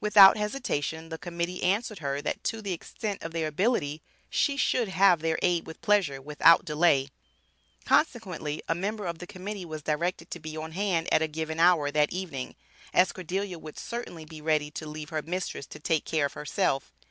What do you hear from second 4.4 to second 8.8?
should have their aid with pleasure, without delay. Consequently a